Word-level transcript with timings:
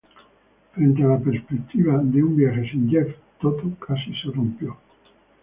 Frente 0.73 1.03
a 1.03 1.09
la 1.09 1.19
perspectiva 1.19 1.99
de 2.03 2.23
un 2.23 2.35
viaje 2.35 2.67
sin 2.71 2.89
Jeff, 2.89 3.15
Toto 3.39 3.69
casi 3.85 4.11
se 4.15 4.31
rompió. 4.33 4.75